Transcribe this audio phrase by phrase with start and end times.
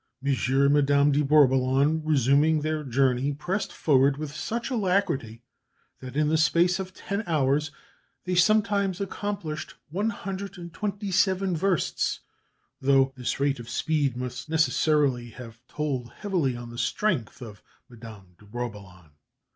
[0.25, 0.33] M.
[0.51, 5.43] and Madame de Bourboulon, resuming their journey, pressed forward with such alacrity
[5.99, 7.69] that, in the space of ten hours,
[8.25, 12.21] they sometimes accomplished 127 versts,
[12.81, 18.33] though this rate of speed must necessarily have told heavily on the strength of Madame
[18.39, 19.11] de Bourboulon.